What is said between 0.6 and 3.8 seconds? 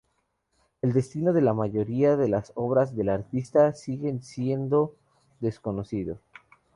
El destino de la mayoría de las obras del artista